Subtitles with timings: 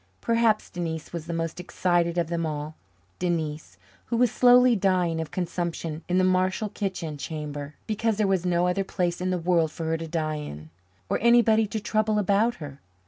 [0.19, 2.75] Perhaps Denise was the most excited of them all
[3.19, 8.43] Denise, who was slowly dying of consumption in the Marshall kitchen chamber because there was
[8.43, 10.71] no other place in the world for her to die in,
[11.07, 12.81] or anybody to trouble about her.